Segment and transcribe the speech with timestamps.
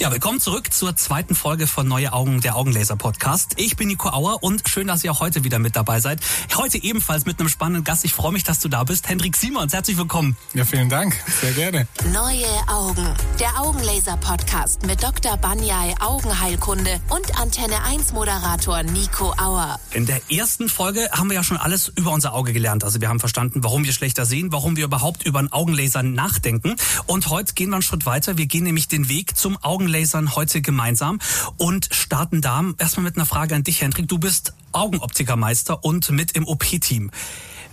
[0.00, 3.52] Ja, willkommen zurück zur zweiten Folge von Neue Augen, der Augenlaser Podcast.
[3.56, 6.20] Ich bin Nico Auer und schön, dass ihr auch heute wieder mit dabei seid.
[6.56, 8.06] Heute ebenfalls mit einem spannenden Gast.
[8.06, 9.10] Ich freue mich, dass du da bist.
[9.10, 10.38] Hendrik Simons, herzlich willkommen.
[10.54, 11.22] Ja, vielen Dank.
[11.42, 11.86] Sehr gerne.
[12.14, 13.06] Neue Augen,
[13.38, 15.36] der Augenlaser Podcast mit Dr.
[15.36, 19.78] Banyai Augenheilkunde und Antenne 1 Moderator Nico Auer.
[19.90, 22.84] In der ersten Folge haben wir ja schon alles über unser Auge gelernt.
[22.84, 26.76] Also wir haben verstanden, warum wir schlechter sehen, warum wir überhaupt über einen Augenlaser nachdenken.
[27.04, 28.38] Und heute gehen wir einen Schritt weiter.
[28.38, 31.18] Wir gehen nämlich den Weg zum Augenlaser Augenlasern heute gemeinsam
[31.56, 34.06] und starten da erstmal mit einer Frage an dich, Hendrik.
[34.06, 37.10] Du bist Augenoptikermeister und mit im OP-Team.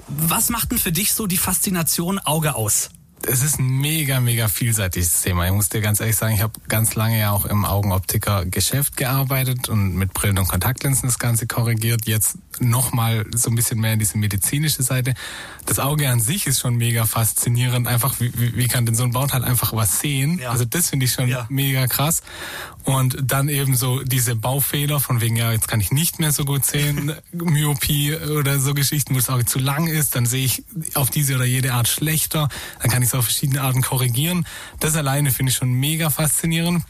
[0.08, 2.90] Was macht denn für dich so die Faszination Auge aus?
[3.26, 5.46] Es ist ein mega, mega vielseitiges Thema.
[5.46, 9.70] Ich muss dir ganz ehrlich sagen, ich habe ganz lange ja auch im Augenoptiker-Geschäft gearbeitet
[9.70, 12.06] und mit Brillen und Kontaktlinsen das Ganze korrigiert.
[12.06, 15.14] Jetzt nochmal so ein bisschen mehr in diese medizinische Seite.
[15.66, 17.88] Das Auge an sich ist schon mega faszinierend.
[17.88, 20.40] Einfach, wie, wie kann denn so ein Bauteil einfach was sehen?
[20.40, 20.52] Ja.
[20.52, 21.48] Also das finde ich schon ja.
[21.50, 22.22] mega krass.
[22.88, 26.46] Und dann eben so diese Baufehler von wegen, ja, jetzt kann ich nicht mehr so
[26.46, 30.64] gut sehen, Myopie oder so Geschichten, wo das Auge zu lang ist, dann sehe ich
[30.94, 32.48] auf diese oder jede Art schlechter.
[32.82, 34.48] Dann kann ich es auf verschiedene Arten korrigieren.
[34.80, 36.86] Das alleine finde ich schon mega faszinierend.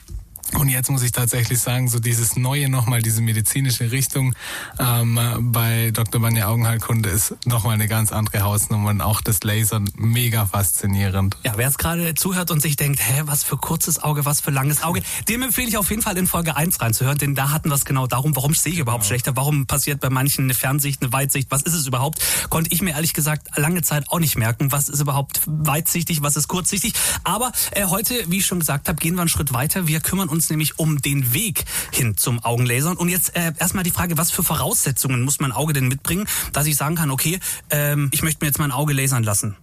[0.54, 4.34] Und jetzt muss ich tatsächlich sagen, so dieses Neue nochmal, diese medizinische Richtung
[4.80, 5.20] ähm,
[5.52, 6.22] bei Dr.
[6.22, 11.38] Banja Augenheilkunde ist nochmal eine ganz andere Hausnummer und auch das Lasern mega faszinierend.
[11.44, 14.52] Ja, wer jetzt gerade zuhört und sich denkt, hä, was für kurzes Auge, was für
[14.52, 17.70] langes Auge, dem empfehle ich auf jeden Fall in Folge 1 reinzuhören, denn da hatten
[17.70, 19.10] wir es genau darum, warum sehe ich überhaupt genau.
[19.10, 22.22] schlechter, warum passiert bei manchen eine Fernsicht, eine Weitsicht, was ist es überhaupt?
[22.50, 26.38] Konnte ich mir ehrlich gesagt lange Zeit auch nicht merken, was ist überhaupt weitsichtig, was
[26.38, 26.94] ist kurzsichtig.
[27.24, 29.88] Aber äh, heute, wie ich schon gesagt habe, gehen wir einen Schritt weiter.
[29.88, 32.96] Wir kümmern uns uns nämlich um den Weg hin zum Augenlasern.
[32.96, 36.68] Und jetzt äh, erstmal die Frage, was für Voraussetzungen muss mein Auge denn mitbringen, dass
[36.68, 37.40] ich sagen kann, okay,
[37.72, 39.56] ähm, ich möchte mir jetzt mein Auge lasern lassen?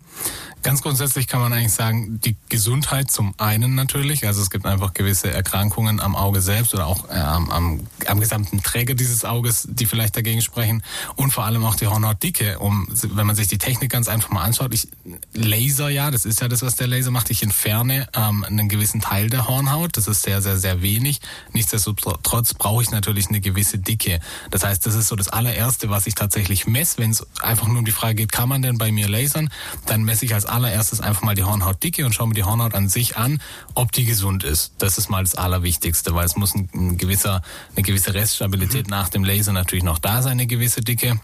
[0.65, 4.95] Ganz grundsätzlich kann man eigentlich sagen, die Gesundheit zum einen natürlich, also es gibt einfach
[4.95, 9.69] gewisse Erkrankungen am Auge selbst oder auch äh, am, am, am gesamten Träger dieses Auges,
[9.71, 10.83] die vielleicht dagegen sprechen
[11.17, 12.59] und vor allem auch die Hornhautdicke.
[12.61, 14.89] Um, wenn man sich die Technik ganz einfach mal anschaut, ich
[15.35, 17.29] Laser ja, das ist ja das, was der Laser macht.
[17.29, 21.21] Ich entferne ähm, einen gewissen Teil der Hornhaut, das ist sehr, sehr, sehr wenig.
[21.53, 24.19] Nichtsdestotrotz brauche ich natürlich eine gewisse Dicke.
[24.51, 27.81] Das heißt, das ist so das allererste, was ich tatsächlich messe, wenn es einfach nur
[27.81, 29.51] um die Frage geht, kann man denn bei mir lasern,
[29.85, 32.89] dann messe ich als allererstes einfach mal die Hornhautdicke und schaue mir die Hornhaut an
[32.89, 33.41] sich an,
[33.75, 34.75] ob die gesund ist.
[34.79, 37.43] Das ist mal das Allerwichtigste, weil es muss ein, ein gewisser,
[37.75, 38.91] eine gewisse Reststabilität mhm.
[38.91, 41.19] nach dem Laser natürlich noch da sein, eine gewisse Dicke.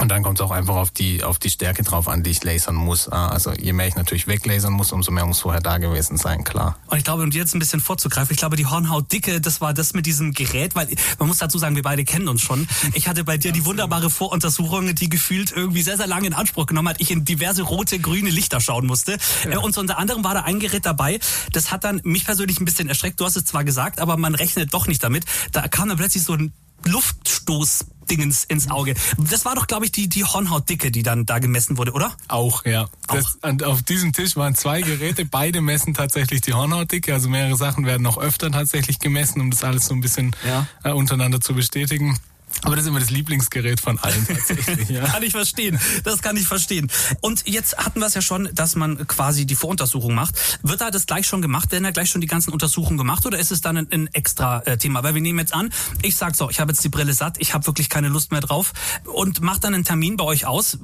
[0.00, 2.42] Und dann kommt es auch einfach auf die, auf die Stärke drauf an, die ich
[2.42, 3.08] lasern muss.
[3.08, 6.44] Ah, also je mehr ich natürlich weglasern muss, umso mehr muss vorher da gewesen sein,
[6.44, 6.76] klar.
[6.88, 9.72] Und ich glaube, um dir jetzt ein bisschen vorzugreifen, ich glaube, die Hornhautdicke, das war
[9.72, 10.88] das mit diesem Gerät, weil
[11.18, 12.66] man muss dazu sagen, wir beide kennen uns schon.
[12.94, 16.66] Ich hatte bei dir die wunderbare Voruntersuchung, die gefühlt irgendwie sehr, sehr lange in Anspruch
[16.66, 17.00] genommen hat.
[17.00, 19.18] Ich in diverse rote, grüne Lichter schauen musste.
[19.48, 19.58] Ja.
[19.60, 21.20] Und so unter anderem war da ein Gerät dabei,
[21.52, 23.20] das hat dann mich persönlich ein bisschen erschreckt.
[23.20, 25.24] Du hast es zwar gesagt, aber man rechnet doch nicht damit.
[25.52, 26.52] Da kam dann plötzlich so ein
[26.84, 28.94] Luftstoß Dingens ins Auge.
[29.18, 32.14] Das war doch, glaube ich, die, die Hornhautdicke, die dann da gemessen wurde, oder?
[32.28, 32.84] Auch, ja.
[33.06, 33.14] Auch.
[33.14, 37.12] Das, und auf diesem Tisch waren zwei Geräte, beide messen tatsächlich die Hornhautdicke.
[37.12, 40.66] Also mehrere Sachen werden auch öfter tatsächlich gemessen, um das alles so ein bisschen ja.
[40.82, 42.18] äh, untereinander zu bestätigen.
[42.62, 44.88] Aber das ist immer das Lieblingsgerät von allen tatsächlich.
[44.88, 45.04] Ja.
[45.12, 45.78] kann ich verstehen.
[46.02, 46.90] Das kann ich verstehen.
[47.20, 50.34] Und jetzt hatten wir es ja schon, dass man quasi die Voruntersuchung macht.
[50.62, 51.72] Wird da das gleich schon gemacht?
[51.72, 54.60] Werden da gleich schon die ganzen Untersuchungen gemacht oder ist es dann ein, ein extra
[54.60, 55.02] äh, Thema?
[55.02, 55.70] Weil wir nehmen jetzt an,
[56.02, 58.40] ich sag so, ich habe jetzt die Brille satt, ich habe wirklich keine Lust mehr
[58.40, 58.72] drauf
[59.04, 60.78] und mach dann einen Termin bei euch aus.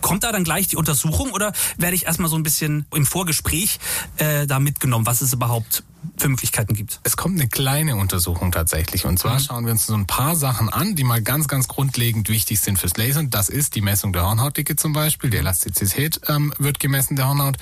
[0.00, 3.78] Kommt da dann gleich die Untersuchung oder werde ich erstmal so ein bisschen im Vorgespräch
[4.16, 5.82] äh, da mitgenommen, was es überhaupt
[6.20, 7.00] für Möglichkeiten gibt?
[7.04, 9.04] Es kommt eine kleine Untersuchung tatsächlich.
[9.04, 9.40] Und zwar mhm.
[9.40, 12.78] schauen wir uns so ein paar Sachen an, die mal ganz, ganz grundlegend wichtig sind
[12.78, 13.30] fürs Lasern.
[13.30, 15.30] Das ist die Messung der Hornhautdicke zum Beispiel.
[15.30, 17.56] Die Elastizität ähm, wird gemessen der Hornhaut.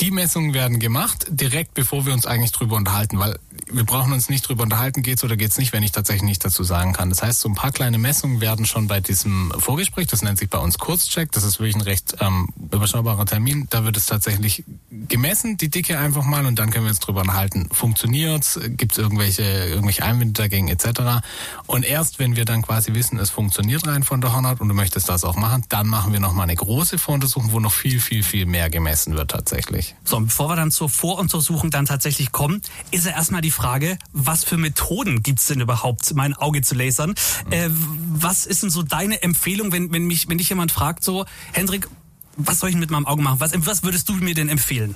[0.00, 3.38] Die Messungen werden gemacht, direkt bevor wir uns eigentlich drüber unterhalten, weil
[3.70, 6.64] wir brauchen uns nicht drüber unterhalten, geht's oder geht's nicht, wenn ich tatsächlich nichts dazu
[6.64, 7.10] sagen kann.
[7.10, 10.48] Das heißt, so ein paar kleine Messungen werden schon bei diesem Vorgespräch, das nennt sich
[10.48, 14.64] bei uns Kurzcheck, das ist wirklich ein recht ähm, überschaubarer Termin, da wird es tatsächlich
[14.90, 19.42] gemessen, die Dicke einfach mal und dann können wir uns drüber unterhalten, funktioniert's, gibt's irgendwelche,
[19.42, 21.24] irgendwelche Einwände dagegen etc.
[21.66, 24.74] Und erst wenn wir dann quasi wissen, es funktioniert rein von der Hornhaut und du
[24.74, 28.22] möchtest das auch machen, dann machen wir nochmal eine große Voruntersuchung, wo noch viel, viel,
[28.22, 29.94] viel mehr gemessen wird tatsächlich.
[30.04, 33.98] So, und bevor wir dann zur Voruntersuchung dann tatsächlich kommen, ist ja erstmal die Frage,
[34.12, 37.10] was für Methoden gibt's denn überhaupt, mein Auge zu lasern?
[37.46, 37.52] Mhm.
[37.52, 37.68] Äh,
[38.12, 41.88] was ist denn so deine Empfehlung, wenn, wenn, mich, wenn dich jemand fragt, so, Hendrik,
[42.38, 43.40] was soll ich mit meinem Auge machen?
[43.40, 44.94] Was, was würdest du mir denn empfehlen?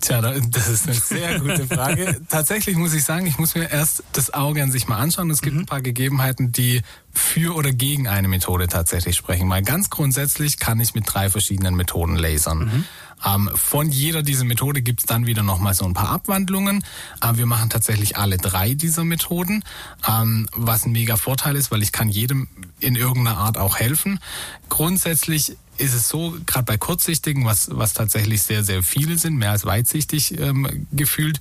[0.00, 2.18] Tja, das ist eine sehr gute Frage.
[2.28, 5.28] Tatsächlich muss ich sagen, ich muss mir erst das Auge an sich mal anschauen.
[5.30, 5.62] Es gibt mhm.
[5.62, 6.80] ein paar Gegebenheiten, die
[7.12, 9.46] für oder gegen eine Methode tatsächlich sprechen.
[9.46, 12.58] Mal ganz grundsätzlich kann ich mit drei verschiedenen Methoden lasern.
[12.58, 12.84] Mhm.
[13.24, 16.84] Ähm, von jeder dieser Methode gibt es dann wieder nochmal so ein paar Abwandlungen.
[17.20, 19.64] Äh, wir machen tatsächlich alle drei dieser Methoden,
[20.08, 22.48] ähm, was ein mega Vorteil ist, weil ich kann jedem
[22.80, 24.20] in irgendeiner Art auch helfen.
[24.68, 29.52] Grundsätzlich ist es so, gerade bei kurzsichtigen, was, was tatsächlich sehr, sehr viele sind, mehr
[29.52, 31.40] als weitsichtig ähm, gefühlt,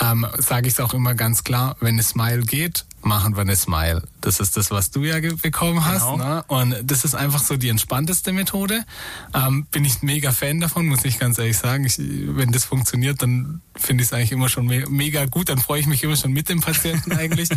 [0.00, 3.56] ähm, sage ich es auch immer ganz klar, wenn eine Smile geht, machen wir eine
[3.56, 4.02] Smile.
[4.20, 6.02] Das ist das, was du ja bekommen hast.
[6.02, 6.16] Genau.
[6.16, 6.44] Ne?
[6.46, 8.84] Und das ist einfach so die entspannteste Methode.
[9.34, 11.84] Ähm, bin ich mega Fan davon, muss ich ganz ehrlich sagen.
[11.84, 15.48] Ich, wenn das funktioniert, dann finde ich es eigentlich immer schon me mega gut.
[15.48, 17.48] Dann freue ich mich immer schon mit dem Patienten eigentlich.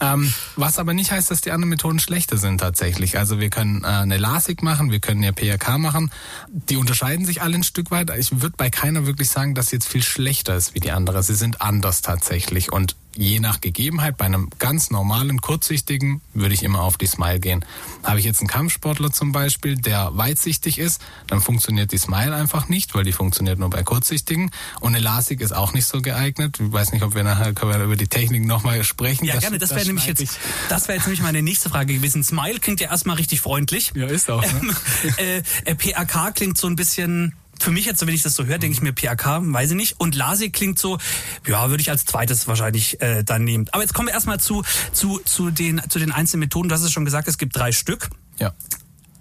[0.00, 3.18] ähm, was aber nicht heißt, dass die anderen Methoden schlechter sind tatsächlich.
[3.18, 6.10] Also wir können äh, eine LASIK machen, wir können ja PRK machen.
[6.48, 8.10] Die unterscheiden sich alle ein Stück weit.
[8.18, 11.22] Ich würde bei keiner wirklich sagen, dass sie jetzt viel schlechter ist wie die andere.
[11.22, 12.72] Sie sind anders tatsächlich.
[12.72, 17.40] Und je nach Gegebenheit, bei einem ganz normalen, kurzsichtigen, würde ich immer auf die Smile
[17.40, 17.64] gehen.
[18.02, 22.68] Habe ich jetzt einen Kampfsportler zum Beispiel, der weitsichtig ist, dann funktioniert die Smile einfach
[22.68, 24.50] nicht, weil die funktioniert nur bei kurzsichtigen.
[24.80, 26.58] Und eine LASIK ist auch nicht so geeignet.
[26.60, 29.24] Ich weiß nicht, ob wir nachher können wir über die Technik nochmal sprechen.
[29.24, 29.58] Ja, das, gerne.
[29.58, 30.38] Das, wäre nämlich jetzt,
[30.68, 32.22] das wäre jetzt nämlich meine nächste Frage gewesen.
[32.22, 33.92] Smile klingt ja erstmal richtig freundlich.
[33.94, 34.42] Ja, ist auch.
[34.42, 34.74] Ne?
[35.18, 38.58] Ähm, äh, PAK klingt so ein bisschen für mich jetzt, wenn ich das so höre,
[38.58, 40.00] denke ich mir PAK, weiß ich nicht.
[40.00, 40.98] Und LASIK klingt so,
[41.46, 43.66] ja, würde ich als zweites wahrscheinlich äh, dann nehmen.
[43.72, 44.62] Aber jetzt kommen wir erstmal zu,
[44.92, 46.68] zu, zu, den, zu den einzelnen Methoden.
[46.68, 48.10] Du hast es schon gesagt, es gibt drei Stück.
[48.38, 48.52] Ja.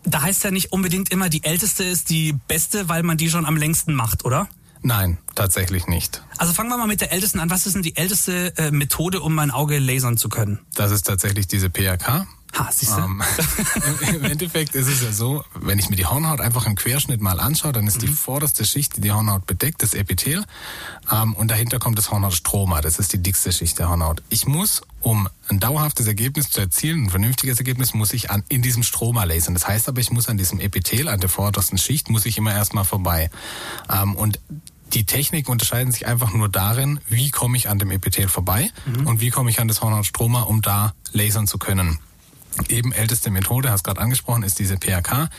[0.03, 3.45] Da heißt ja nicht unbedingt immer, die älteste ist die beste, weil man die schon
[3.45, 4.47] am längsten macht, oder?
[4.81, 6.21] Nein, tatsächlich nicht.
[6.37, 7.49] Also fangen wir mal mit der ältesten an.
[7.49, 10.59] Was ist denn die älteste äh, Methode, um mein Auge lasern zu können?
[10.75, 12.27] Das ist tatsächlich diese PAK.
[12.57, 13.01] Ha, siehst du?
[13.01, 13.21] Ähm,
[14.15, 17.39] Im Endeffekt ist es ja so, wenn ich mir die Hornhaut einfach im Querschnitt mal
[17.39, 18.07] anschaue, dann ist mhm.
[18.07, 20.45] die vorderste Schicht, die die Hornhaut bedeckt, das Epithel.
[21.11, 24.23] Um, und dahinter kommt das Hornhautstroma, das ist die dickste Schicht der Hornhaut.
[24.29, 28.61] Ich muss, um ein dauerhaftes Ergebnis zu erzielen, ein vernünftiges Ergebnis, muss ich an, in
[28.61, 29.53] diesem Stroma lasern.
[29.53, 32.53] Das heißt aber, ich muss an diesem Epithel, an der vordersten Schicht, muss ich immer
[32.53, 33.29] erstmal vorbei.
[33.89, 34.39] Um, und
[34.93, 39.07] die Techniken unterscheiden sich einfach nur darin, wie komme ich an dem Epithel vorbei mhm.
[39.07, 41.99] und wie komme ich an das Hornhautstroma, um da lasern zu können
[42.69, 45.29] eben älteste Methode, hast gerade angesprochen, ist diese PRK.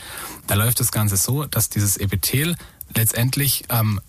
[0.47, 2.55] Da läuft das Ganze so, dass dieses Epithel
[2.93, 3.99] letztendlich ähm,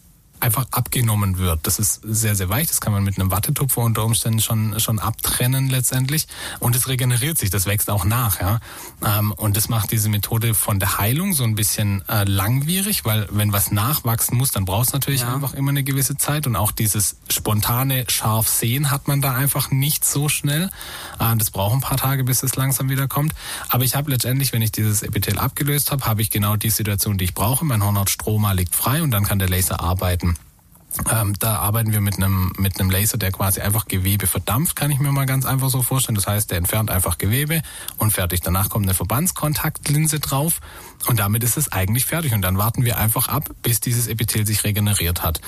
[0.40, 1.60] einfach abgenommen wird.
[1.66, 2.68] Das ist sehr, sehr weich.
[2.68, 6.26] Das kann man mit einem Wattetupfer unter Umständen schon, schon abtrennen letztendlich.
[6.58, 7.50] Und es regeneriert sich.
[7.50, 8.40] Das wächst auch nach.
[8.40, 8.60] Ja?
[9.04, 13.28] Ähm, und das macht diese Methode von der Heilung so ein bisschen äh, langwierig, weil
[13.30, 15.34] wenn was nachwachsen muss, dann braucht es natürlich ja.
[15.34, 16.46] einfach immer eine gewisse Zeit.
[16.46, 20.70] Und auch dieses spontane scharf sehen hat man da einfach nicht so schnell.
[21.18, 23.34] Äh, das braucht ein paar Tage, bis es langsam wieder kommt.
[23.68, 27.18] Aber ich habe letztendlich, wenn ich dieses Epithel abgelöst habe, habe ich genau die Situation,
[27.18, 27.64] die ich brauche.
[27.64, 30.27] Mein Hornhautstroma liegt frei und dann kann der Laser arbeiten.
[31.10, 34.90] Ähm, da arbeiten wir mit einem mit einem Laser, der quasi einfach Gewebe verdampft, kann
[34.90, 36.16] ich mir mal ganz einfach so vorstellen.
[36.16, 37.62] Das heißt, der entfernt einfach Gewebe
[37.96, 38.40] und fertig.
[38.40, 40.60] Danach kommt eine Verbandskontaktlinse drauf
[41.06, 42.32] und damit ist es eigentlich fertig.
[42.34, 45.40] Und dann warten wir einfach ab, bis dieses Epithel sich regeneriert hat.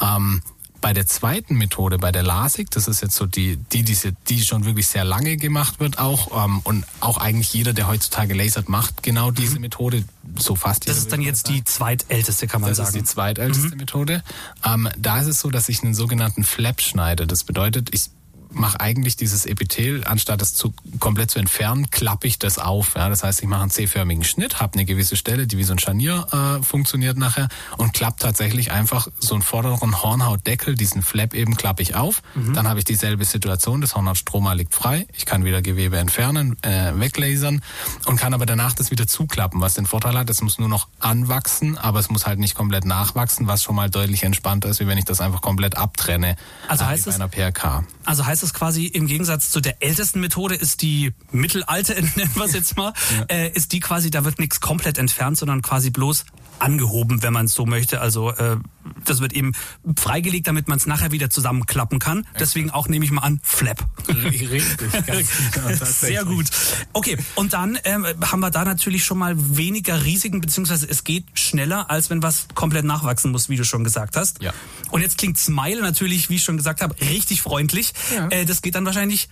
[0.00, 0.42] Ähm,
[0.86, 4.40] bei der zweiten Methode, bei der LASIK, das ist jetzt so die, die, diese, die
[4.40, 8.68] schon wirklich sehr lange gemacht wird auch ähm, und auch eigentlich jeder, der heutzutage lasert,
[8.68, 9.62] macht genau diese mhm.
[9.62, 10.04] Methode,
[10.38, 10.88] so fast.
[10.88, 12.86] Das ist dann jetzt die zweitälteste, kann man das sagen.
[12.86, 13.78] Das ist die zweitälteste mhm.
[13.78, 14.22] Methode.
[14.64, 17.26] Ähm, da ist es so, dass ich einen sogenannten Flap schneide.
[17.26, 18.10] Das bedeutet, ich
[18.56, 22.94] mache eigentlich dieses Epithel, anstatt es zu, komplett zu entfernen, klappe ich das auf.
[22.96, 23.08] Ja?
[23.08, 25.78] Das heißt, ich mache einen C-förmigen Schnitt, habe eine gewisse Stelle, die wie so ein
[25.78, 31.56] Scharnier äh, funktioniert nachher und klappe tatsächlich einfach so einen vorderen Hornhautdeckel, diesen Flap eben
[31.56, 32.22] klappe ich auf.
[32.34, 32.54] Mhm.
[32.54, 36.92] Dann habe ich dieselbe Situation, das Hornhautstroma liegt frei, ich kann wieder Gewebe entfernen, äh,
[36.94, 37.62] weglasern
[38.06, 40.88] und kann aber danach das wieder zuklappen, was den Vorteil hat, es muss nur noch
[40.98, 44.86] anwachsen, aber es muss halt nicht komplett nachwachsen, was schon mal deutlich entspannter ist, wie
[44.86, 46.36] wenn ich das einfach komplett abtrenne.
[46.68, 47.84] Also äh, heißt es, einer PRK.
[48.04, 52.44] Also heißt es quasi im Gegensatz zu der ältesten Methode ist die mittelalte, nennen wir
[52.44, 53.36] es jetzt mal, ja.
[53.36, 56.24] äh, ist die quasi, da wird nichts komplett entfernt, sondern quasi bloß
[56.58, 58.00] angehoben, wenn man es so möchte.
[58.00, 58.56] Also äh,
[59.04, 59.52] das wird eben
[59.96, 62.26] freigelegt, damit man es nachher wieder zusammenklappen kann.
[62.38, 63.84] Deswegen auch nehme ich mal an, Flap.
[64.08, 64.62] Richtig,
[65.52, 66.46] genau, Sehr gut.
[66.92, 71.24] Okay, und dann ähm, haben wir da natürlich schon mal weniger Risiken, beziehungsweise es geht
[71.34, 74.42] schneller, als wenn was komplett nachwachsen muss, wie du schon gesagt hast.
[74.42, 74.52] Ja.
[74.90, 77.92] Und jetzt klingt Smile natürlich, wie ich schon gesagt habe, richtig freundlich.
[78.14, 78.28] Ja.
[78.28, 79.28] Äh, das geht dann wahrscheinlich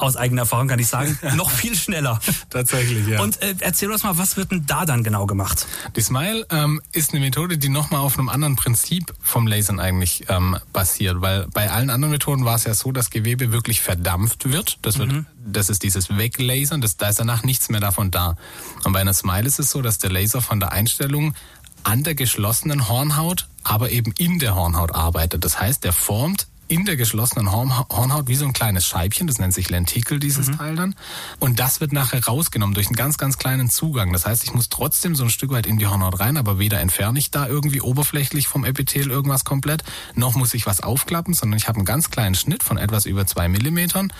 [0.00, 2.20] aus eigener Erfahrung kann ich sagen, noch viel schneller.
[2.48, 3.20] Tatsächlich, ja.
[3.20, 5.66] Und äh, erzähl uns mal, was wird denn da dann genau gemacht?
[5.96, 10.24] Die Smile ähm, ist eine Methode, die nochmal auf einem anderen Prinzip vom Lasern eigentlich
[10.28, 14.50] ähm, basiert, weil bei allen anderen Methoden war es ja so, dass Gewebe wirklich verdampft
[14.50, 14.78] wird.
[14.82, 15.26] Das wird, mhm.
[15.44, 18.36] das ist dieses Weglasern, das, da ist danach nichts mehr davon da.
[18.84, 21.34] Und bei einer Smile ist es so, dass der Laser von der Einstellung
[21.82, 25.44] an der geschlossenen Hornhaut, aber eben in der Hornhaut arbeitet.
[25.44, 29.52] Das heißt, der formt in der geschlossenen Hornhaut wie so ein kleines Scheibchen, das nennt
[29.52, 30.58] sich Lentikel, dieses mhm.
[30.58, 30.94] Teil dann.
[31.40, 34.12] Und das wird nachher rausgenommen durch einen ganz, ganz kleinen Zugang.
[34.12, 36.80] Das heißt, ich muss trotzdem so ein Stück weit in die Hornhaut rein, aber weder
[36.80, 39.82] entferne ich da irgendwie oberflächlich vom Epithel irgendwas komplett,
[40.14, 43.26] noch muss ich was aufklappen, sondern ich habe einen ganz kleinen Schnitt von etwas über
[43.26, 44.12] zwei Millimetern.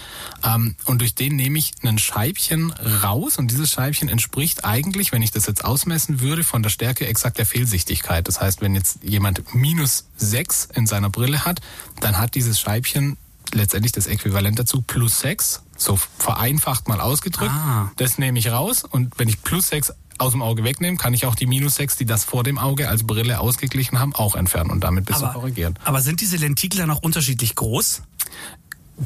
[0.45, 5.23] Ähm, und durch den nehme ich ein Scheibchen raus und dieses Scheibchen entspricht eigentlich, wenn
[5.23, 8.27] ich das jetzt ausmessen würde, von der Stärke exakt der Fehlsichtigkeit.
[8.27, 11.61] Das heißt, wenn jetzt jemand minus sechs in seiner Brille hat,
[12.01, 13.17] dann hat dieses Scheibchen
[13.53, 17.53] letztendlich das Äquivalent dazu plus 6, so vereinfacht mal ausgedrückt.
[17.53, 17.91] Ah.
[17.97, 21.25] Das nehme ich raus und wenn ich plus 6 aus dem Auge wegnehme, kann ich
[21.27, 24.71] auch die minus 6, die das vor dem Auge als Brille ausgeglichen haben, auch entfernen
[24.71, 25.79] und damit aber, korrigieren.
[25.85, 28.03] Aber sind diese Lentikel dann auch unterschiedlich groß?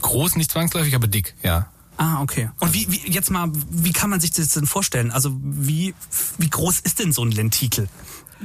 [0.00, 1.68] Groß nicht zwangsläufig, aber dick, ja.
[1.96, 2.50] Ah, okay.
[2.58, 5.12] Und wie, wie jetzt mal, wie kann man sich das denn vorstellen?
[5.12, 5.94] Also wie,
[6.38, 7.88] wie groß ist denn so ein Lentikel?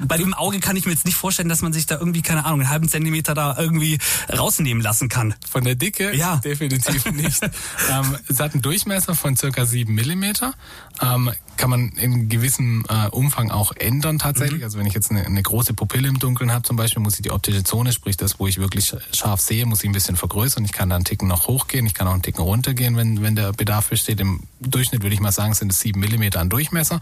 [0.07, 2.45] Bei dem Auge kann ich mir jetzt nicht vorstellen, dass man sich da irgendwie, keine
[2.45, 3.99] Ahnung, einen halben Zentimeter da irgendwie
[4.31, 5.35] rausnehmen lassen kann.
[5.49, 6.15] Von der Dicke?
[6.15, 6.37] Ja.
[6.43, 7.41] Definitiv nicht.
[7.43, 10.53] ähm, es hat einen Durchmesser von circa sieben Millimeter.
[11.01, 14.59] Ähm, kann man in gewissem äh, Umfang auch ändern tatsächlich.
[14.59, 14.63] Mhm.
[14.63, 17.21] Also wenn ich jetzt eine, eine große Pupille im Dunkeln habe zum Beispiel, muss ich
[17.21, 20.63] die optische Zone, sprich das, wo ich wirklich scharf sehe, muss ich ein bisschen vergrößern.
[20.63, 23.35] Ich kann da einen Ticken noch hochgehen, ich kann auch einen Ticken runtergehen, wenn, wenn
[23.35, 24.21] der Bedarf besteht.
[24.21, 27.01] Im Durchschnitt würde ich mal sagen, sind es sieben Millimeter an Durchmesser.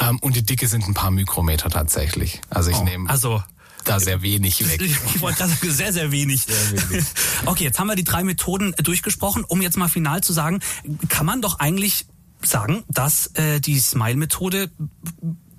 [0.00, 2.21] Ähm, und die Dicke sind ein paar Mikrometer tatsächlich.
[2.50, 3.08] Also ich oh, nehme...
[3.08, 3.42] Also
[3.84, 4.80] da sehr wenig weg.
[5.14, 6.42] Ich wollte gerade sagen, sehr, sehr wenig.
[6.42, 7.04] sehr wenig.
[7.46, 9.44] Okay, jetzt haben wir die drei Methoden durchgesprochen.
[9.44, 10.60] Um jetzt mal final zu sagen,
[11.08, 12.06] kann man doch eigentlich
[12.42, 14.70] sagen, dass äh, die Smile-Methode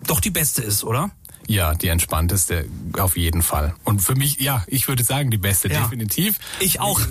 [0.05, 1.12] doch die beste ist, oder?
[1.47, 2.65] Ja, die entspannteste
[2.97, 3.75] auf jeden Fall.
[3.83, 5.81] Und für mich, ja, ich würde sagen, die beste, ja.
[5.81, 6.39] definitiv.
[6.59, 7.01] Ich auch.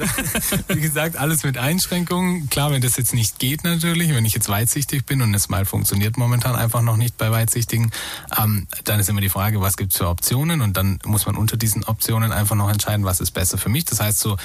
[0.68, 2.48] Wie gesagt, alles mit Einschränkungen.
[2.48, 5.64] Klar, wenn das jetzt nicht geht natürlich, wenn ich jetzt weitsichtig bin und das mal
[5.64, 7.90] funktioniert momentan einfach noch nicht bei Weitsichtigen,
[8.38, 11.56] ähm, dann ist immer die Frage, was gibt's für Optionen und dann muss man unter
[11.56, 13.84] diesen Optionen einfach noch entscheiden, was ist besser für mich.
[13.84, 14.36] Das heißt so,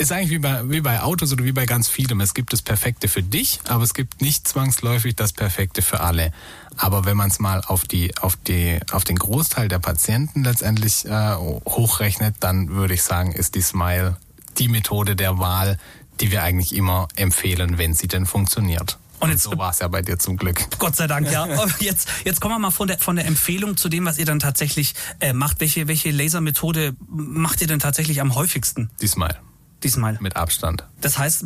[0.00, 2.20] ist eigentlich wie bei, wie bei Autos oder wie bei ganz vielem.
[2.20, 6.32] Es gibt das Perfekte für dich, aber es gibt nicht zwangsläufig das Perfekte für alle.
[6.76, 11.04] Aber wenn man es mal auf die, auf die, auf den Großteil der Patienten letztendlich
[11.04, 14.16] äh, hochrechnet, dann würde ich sagen, ist die Smile
[14.58, 15.78] die Methode der Wahl,
[16.20, 18.98] die wir eigentlich immer empfehlen, wenn sie denn funktioniert.
[19.20, 20.64] Und jetzt, so war es ja bei dir zum Glück.
[20.78, 21.46] Gott sei Dank, ja.
[21.80, 24.38] Jetzt, jetzt kommen wir mal von der, von der Empfehlung zu dem, was ihr dann
[24.38, 25.60] tatsächlich äh, macht.
[25.60, 28.88] Welche, welche Lasermethode macht ihr denn tatsächlich am häufigsten?
[29.02, 29.36] Die Smile
[29.84, 30.18] diesmal.
[30.20, 30.84] Mit Abstand.
[31.00, 31.44] Das heißt,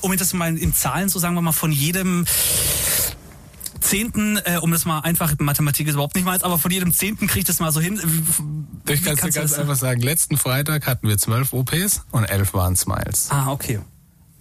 [0.00, 2.26] um das mal in Zahlen zu sagen, wir mal von jedem
[3.80, 7.26] Zehnten, äh, um das mal einfach, Mathematik ist überhaupt nicht meins, aber von jedem Zehnten
[7.26, 8.00] kriegt das mal so hin.
[8.02, 12.52] Wie, ich kann dir ganz einfach sagen, letzten Freitag hatten wir zwölf OPs und elf
[12.54, 13.28] waren Smiles.
[13.30, 13.80] Ah, okay.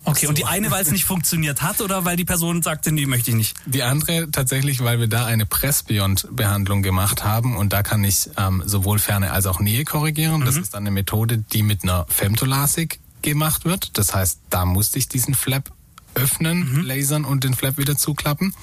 [0.05, 0.29] Okay, so.
[0.29, 3.31] und die eine, weil es nicht funktioniert hat oder weil die Person sagte, nee, möchte
[3.31, 3.57] ich nicht?
[3.65, 8.61] Die andere tatsächlich, weil wir da eine Pressbeyond-Behandlung gemacht haben und da kann ich ähm,
[8.65, 10.41] sowohl Ferne als auch Nähe korrigieren.
[10.41, 10.45] Mhm.
[10.45, 13.97] Das ist dann eine Methode, die mit einer Femtolasik gemacht wird.
[13.97, 15.71] Das heißt, da musste ich diesen Flap
[16.15, 16.81] öffnen, mhm.
[16.81, 18.53] lasern und den Flap wieder zuklappen.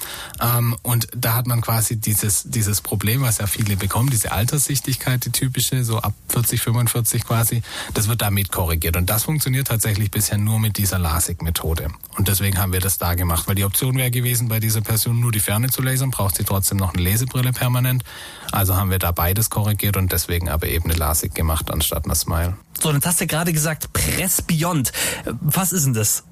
[0.40, 5.24] Ähm, und da hat man quasi dieses, dieses Problem, was ja viele bekommen, diese Alterssichtigkeit,
[5.24, 7.62] die typische, so ab 40, 45 quasi,
[7.94, 8.96] das wird damit korrigiert.
[8.96, 11.88] Und das funktioniert tatsächlich bisher nur mit dieser LASIK-Methode.
[12.16, 15.20] Und deswegen haben wir das da gemacht, weil die Option wäre gewesen, bei dieser Person
[15.20, 18.04] nur die Ferne zu lasern, braucht sie trotzdem noch eine Lesebrille permanent.
[18.50, 22.14] Also haben wir da beides korrigiert und deswegen aber eben eine LASIK gemacht anstatt einer
[22.14, 22.56] Smile.
[22.80, 24.92] So, dann hast du gerade gesagt, Press Beyond.
[25.40, 26.24] Was ist denn das?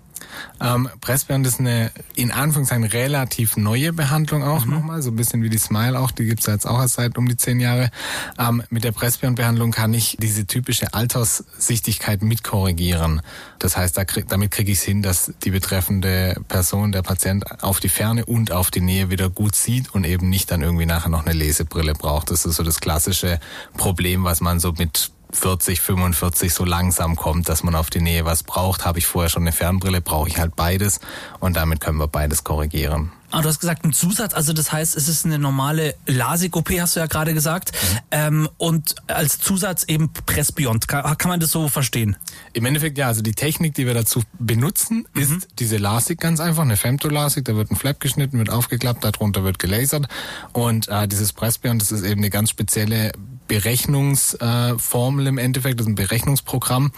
[0.61, 4.73] Ähm, Pressbeyond ist eine in Anführungszeichen relativ neue Behandlung auch mhm.
[4.73, 7.29] nochmal, so ein bisschen wie die Smile auch, die gibt's jetzt auch erst seit um
[7.29, 7.91] die zehn Jahre.
[8.39, 13.23] Ähm, mit der Pressbeyond-Behandlung kann ich diese typische Alterssichtigkeit mitkorrigieren.
[13.59, 17.63] Das heißt, da krieg, damit kriege ich es hin, dass die betreffende Person, der Patient,
[17.63, 20.87] auf die Ferne und auf die Nähe wieder gut sieht und eben nicht dann irgendwie
[20.87, 22.31] nachher noch eine Lesebrille braucht.
[22.31, 23.41] Das ist so das klassische
[23.77, 28.25] Problem, was man so mit 40, 45 so langsam kommt, dass man auf die Nähe
[28.25, 28.85] was braucht.
[28.85, 31.01] Habe ich vorher schon eine Fernbrille, brauche ich halt beides
[31.39, 33.13] und damit können wir beides korrigieren.
[33.31, 36.97] Ah, du hast gesagt, ein Zusatz, also das heißt, es ist eine normale LASIK-OP, hast
[36.97, 37.99] du ja gerade gesagt, mhm.
[38.11, 40.89] ähm, und als Zusatz eben Pressbeyond.
[40.89, 42.17] Kann, kann man das so verstehen?
[42.53, 45.23] Im Endeffekt ja, also die Technik, die wir dazu benutzen, mhm.
[45.23, 49.45] ist diese LASIK ganz einfach, eine Femtolasik, da wird ein Flap geschnitten, wird aufgeklappt, darunter
[49.45, 50.09] wird gelasert
[50.53, 53.13] und äh, dieses Pressbeyond, das ist eben eine ganz spezielle
[53.51, 56.93] Berechnungsformel äh, im Endeffekt, das ist ein Berechnungsprogramm.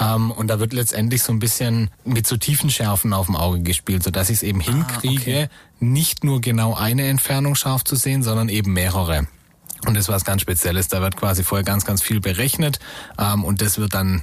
[0.00, 4.04] Ähm, und da wird letztendlich so ein bisschen mit so Tiefenschärfen auf dem Auge gespielt,
[4.04, 5.48] sodass ich es eben ah, hinkriege, okay.
[5.80, 9.26] Nicht nur genau eine Entfernung scharf zu sehen, sondern eben mehrere.
[9.86, 10.88] Und das ist was ganz Spezielles.
[10.88, 12.78] Da wird quasi vorher ganz, ganz viel berechnet
[13.18, 14.22] ähm, und das wird dann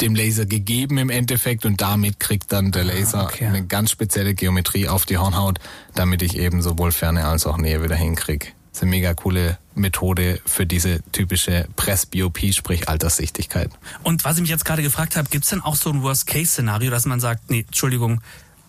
[0.00, 3.46] dem Laser gegeben im Endeffekt und damit kriegt dann der ah, Laser okay.
[3.46, 5.58] eine ganz spezielle Geometrie auf die Hornhaut,
[5.94, 8.46] damit ich eben sowohl Ferne als auch Nähe wieder hinkriege.
[8.70, 13.70] Das ist eine mega coole Methode für diese typische Pressbiopie, sprich Alterssichtigkeit.
[14.02, 16.90] Und was ich mich jetzt gerade gefragt habe, gibt es denn auch so ein Worst-Case-Szenario,
[16.90, 18.22] dass man sagt, nee, Entschuldigung,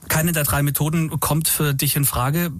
[0.10, 2.52] keine der drei Methoden kommt für dich in Frage?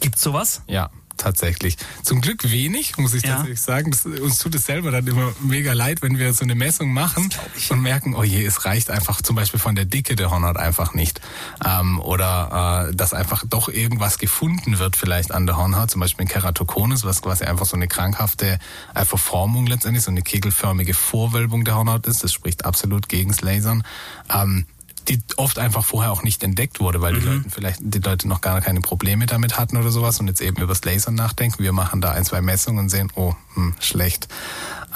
[0.00, 0.62] Gibt's sowas?
[0.66, 1.76] Ja, tatsächlich.
[2.02, 3.30] Zum Glück wenig, muss ich ja.
[3.30, 3.90] tatsächlich sagen.
[3.90, 7.30] Das, uns tut es selber dann immer mega leid, wenn wir so eine Messung machen
[7.70, 10.94] und merken, oh je, es reicht einfach zum Beispiel von der Dicke der Hornhaut einfach
[10.94, 11.20] nicht.
[11.64, 16.24] Ähm, oder äh, dass einfach doch irgendwas gefunden wird vielleicht an der Hornhaut, zum Beispiel
[16.24, 18.58] ein Keratokonus, was quasi einfach so eine krankhafte
[18.94, 22.24] äh, Verformung letztendlich, so eine kegelförmige Vorwölbung der Hornhaut ist.
[22.24, 23.84] Das spricht absolut gegens Lasern.
[24.32, 24.66] Ähm,
[25.08, 27.20] die oft einfach vorher auch nicht entdeckt wurde, weil mhm.
[27.20, 30.40] die Leute vielleicht die Leute noch gar keine Probleme damit hatten oder sowas und jetzt
[30.40, 31.62] eben übers Lasern nachdenken.
[31.62, 34.28] Wir machen da ein, zwei Messungen und sehen, oh, hm, schlecht.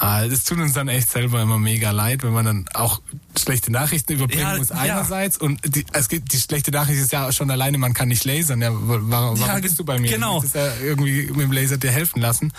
[0.01, 3.01] Äh, das tut uns dann echt selber immer mega leid, wenn man dann auch
[3.37, 5.45] schlechte Nachrichten überbringen ja, muss einerseits ja.
[5.45, 8.61] und die, es gibt, die schlechte Nachricht ist ja schon alleine, man kann nicht lasern.
[8.61, 10.11] Ja, warum, warum ja, bist du bei mir?
[10.11, 10.41] Genau.
[10.41, 12.53] Du ja irgendwie mit dem Laser dir helfen lassen.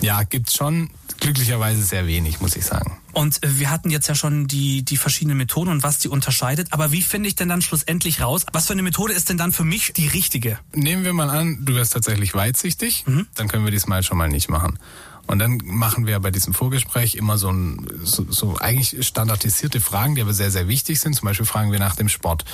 [0.00, 2.98] Ja, gibt's schon glücklicherweise sehr wenig, muss ich sagen.
[3.12, 6.68] Und äh, wir hatten jetzt ja schon die, die verschiedenen Methoden und was die unterscheidet.
[6.72, 8.44] Aber wie finde ich denn dann schlussendlich raus?
[8.52, 10.58] Was für eine Methode ist denn dann für mich die richtige?
[10.74, 13.26] Nehmen wir mal an, du wärst tatsächlich weitsichtig, mhm.
[13.34, 14.78] dann können wir diesmal schon mal nicht machen.
[15.26, 20.14] Und dann machen wir bei diesem Vorgespräch immer so, ein, so, so eigentlich standardisierte Fragen,
[20.14, 21.14] die aber sehr, sehr wichtig sind.
[21.14, 22.44] Zum Beispiel fragen wir nach dem Sport.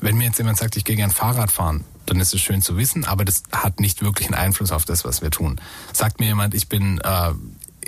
[0.00, 2.76] Wenn mir jetzt jemand sagt, ich gehe gern Fahrrad fahren, dann ist es schön zu
[2.76, 5.60] wissen, aber das hat nicht wirklich einen Einfluss auf das, was wir tun.
[5.92, 7.32] Sagt mir jemand, ich bin äh,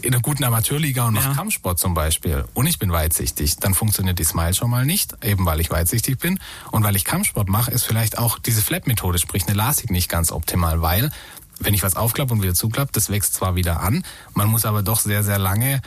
[0.03, 1.35] in einer guten Amateurliga und mache ja.
[1.35, 5.45] Kampfsport zum Beispiel und ich bin weitsichtig, dann funktioniert die Smile schon mal nicht, eben
[5.47, 6.39] weil ich weitsichtig bin.
[6.71, 10.33] Und weil ich Kampfsport mache, ist vielleicht auch diese Flap-Methode, sprich eine LASIK nicht ganz
[10.33, 11.11] optimal, weil
[11.61, 14.83] wenn ich was aufklappe und wieder zuklappe, das wächst zwar wieder an, man muss aber
[14.83, 15.81] doch sehr, sehr lange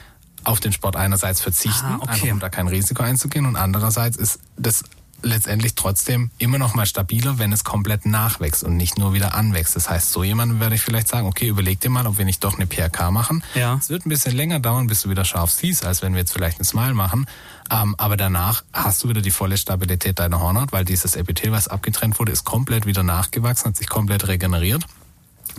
[0.43, 2.11] auf den Sport einerseits verzichten, ah, okay.
[2.11, 4.83] einfach um da kein Risiko einzugehen und andererseits ist das
[5.23, 9.75] letztendlich trotzdem immer noch mal stabiler, wenn es komplett nachwächst und nicht nur wieder anwächst.
[9.75, 12.43] Das heißt, so jemandem werde ich vielleicht sagen, okay, überleg dir mal, ob wir nicht
[12.43, 13.43] doch eine PRK machen.
[13.55, 13.75] Ja.
[13.75, 16.33] Es wird ein bisschen länger dauern, bis du wieder scharf siehst, als wenn wir jetzt
[16.33, 17.25] vielleicht ein Smile machen.
[17.71, 21.67] Ähm, aber danach hast du wieder die volle Stabilität deiner Hornhaut, weil dieses Epithel, was
[21.67, 24.85] abgetrennt wurde, ist komplett wieder nachgewachsen, hat sich komplett regeneriert.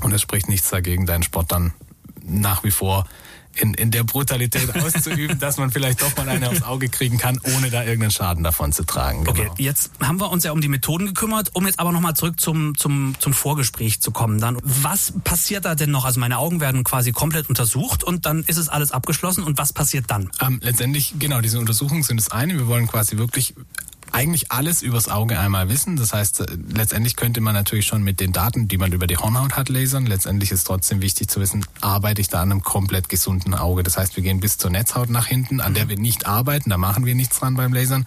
[0.03, 1.73] Und es spricht nichts dagegen, deinen Sport dann
[2.23, 3.05] nach wie vor
[3.57, 7.39] in, in der Brutalität auszuüben, dass man vielleicht doch mal eine aufs Auge kriegen kann,
[7.57, 9.25] ohne da irgendeinen Schaden davon zu tragen.
[9.25, 9.31] Genau.
[9.31, 12.41] Okay, jetzt haben wir uns ja um die Methoden gekümmert, um jetzt aber nochmal zurück
[12.41, 14.40] zum, zum, zum Vorgespräch zu kommen.
[14.40, 16.05] Dann, was passiert da denn noch?
[16.05, 19.73] Also meine Augen werden quasi komplett untersucht und dann ist es alles abgeschlossen und was
[19.73, 20.31] passiert dann?
[20.40, 22.55] Ähm, letztendlich, genau, diese Untersuchungen sind das eine.
[22.55, 23.55] Wir wollen quasi wirklich
[24.14, 25.96] eigentlich alles übers Auge einmal wissen.
[25.96, 29.16] Das heißt, äh, letztendlich könnte man natürlich schon mit den Daten, die man über die
[29.16, 30.07] Hornhaut hat, lasern.
[30.07, 33.83] Letztendlich ist trotzdem wichtig zu wissen, arbeite ich da an einem komplett gesunden Auge.
[33.83, 36.79] Das heißt, wir gehen bis zur Netzhaut nach hinten, an der wir nicht arbeiten, da
[36.79, 38.07] machen wir nichts dran beim Lasern.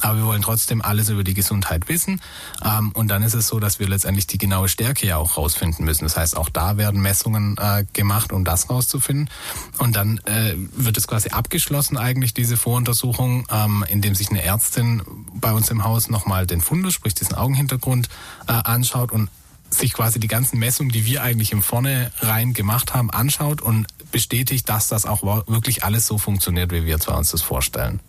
[0.00, 2.20] Aber wir wollen trotzdem alles über die Gesundheit wissen.
[2.62, 5.84] Ähm, und dann ist es so, dass wir letztendlich die genaue Stärke ja auch rausfinden
[5.84, 6.04] müssen.
[6.04, 9.30] Das heißt, auch da werden Messungen äh, gemacht, um das rauszufinden.
[9.78, 15.02] Und dann äh, wird es quasi abgeschlossen eigentlich, diese Voruntersuchung, ähm, indem sich eine Ärztin
[15.44, 18.08] bei uns im Haus nochmal den Fundus, sprich diesen Augenhintergrund,
[18.48, 19.28] äh, anschaut und
[19.68, 24.66] sich quasi die ganzen Messungen, die wir eigentlich im Vornherein gemacht haben, anschaut und bestätigt,
[24.70, 28.00] dass das auch wirklich alles so funktioniert, wie wir uns das vorstellen.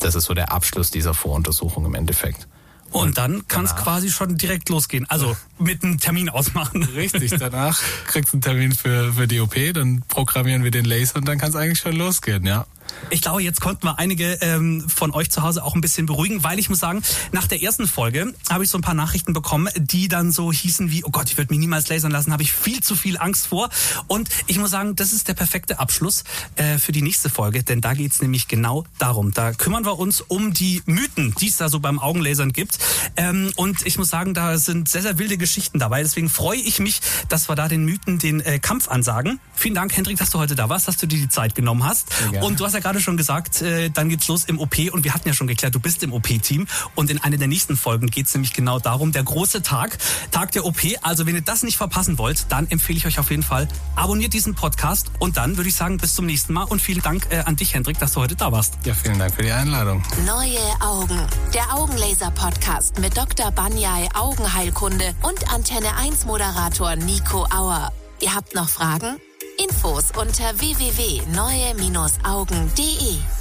[0.00, 2.48] Das ist so der Abschluss dieser Voruntersuchung im Endeffekt.
[2.90, 5.04] Und dann kann es quasi schon direkt losgehen.
[5.08, 6.82] Also mit einem Termin ausmachen.
[6.82, 11.16] Richtig, danach kriegst du einen Termin für, für die OP, dann programmieren wir den Laser
[11.16, 12.66] und dann kann es eigentlich schon losgehen, ja.
[13.10, 16.44] Ich glaube, jetzt konnten wir einige ähm, von euch zu Hause auch ein bisschen beruhigen,
[16.44, 19.68] weil ich muss sagen, nach der ersten Folge habe ich so ein paar Nachrichten bekommen,
[19.76, 22.52] die dann so hießen wie, oh Gott, ich würde mich niemals lasern lassen, habe ich
[22.52, 23.70] viel zu viel Angst vor.
[24.06, 26.24] Und ich muss sagen, das ist der perfekte Abschluss
[26.56, 29.32] äh, für die nächste Folge, denn da geht's nämlich genau darum.
[29.32, 32.77] Da kümmern wir uns um die Mythen, die es da so beim Augenlasern gibt.
[33.16, 36.02] Ähm, und ich muss sagen, da sind sehr, sehr wilde Geschichten dabei.
[36.02, 39.40] Deswegen freue ich mich, dass wir da den Mythen den äh, Kampf ansagen.
[39.54, 42.08] Vielen Dank, Hendrik, dass du heute da warst, dass du dir die Zeit genommen hast.
[42.40, 45.14] Und du hast ja gerade schon gesagt, äh, dann geht's los im OP und wir
[45.14, 48.34] hatten ja schon geklärt, du bist im OP-Team und in einer der nächsten Folgen geht's
[48.34, 49.98] nämlich genau darum, der große Tag,
[50.30, 50.78] Tag der OP.
[51.02, 54.32] Also wenn ihr das nicht verpassen wollt, dann empfehle ich euch auf jeden Fall, abonniert
[54.32, 57.40] diesen Podcast und dann würde ich sagen, bis zum nächsten Mal und vielen Dank äh,
[57.40, 58.74] an dich, Hendrik, dass du heute da warst.
[58.84, 60.02] Ja, vielen Dank für die Einladung.
[60.26, 61.20] Neue Augen,
[61.52, 62.67] der Augenlaser-Podcast
[63.00, 63.50] mit Dr.
[63.50, 67.90] Banyai Augenheilkunde und Antenne 1 Moderator Nico Auer.
[68.20, 69.18] Ihr habt noch Fragen?
[69.56, 73.37] Infos unter www.neue-augen.de